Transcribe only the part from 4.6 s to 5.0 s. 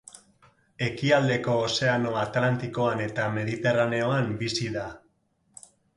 da.